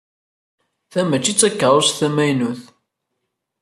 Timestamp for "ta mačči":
0.91-1.33